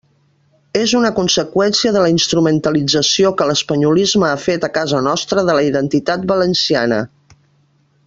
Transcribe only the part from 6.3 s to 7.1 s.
valenciana.